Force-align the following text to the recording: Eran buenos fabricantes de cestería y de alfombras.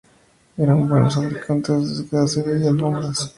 Eran 0.57 0.89
buenos 0.89 1.13
fabricantes 1.13 2.09
de 2.11 2.17
cestería 2.19 2.55
y 2.55 2.59
de 2.61 2.69
alfombras. 2.69 3.29